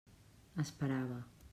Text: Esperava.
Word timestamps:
Esperava. 0.63 1.21